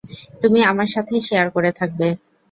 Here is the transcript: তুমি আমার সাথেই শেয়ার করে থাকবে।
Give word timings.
তুমি 0.41 0.59
আমার 0.63 0.87
সাথেই 0.87 1.21
শেয়ার 1.27 1.47
করে 1.55 1.71
থাকবে। 1.79 2.07